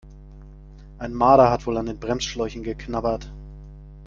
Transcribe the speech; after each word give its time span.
Ein 0.97 1.13
Marder 1.13 1.51
hat 1.51 1.67
wohl 1.67 1.77
an 1.77 1.85
den 1.85 1.99
Bremsschläuchen 1.99 2.63
geknabbert. 2.63 3.31